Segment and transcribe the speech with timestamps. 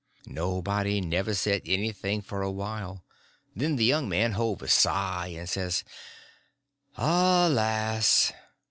[0.25, 3.03] Nobody never said anything for a while;
[3.55, 5.83] then the young man hove a sigh and says:
[6.95, 8.33] "Alas!"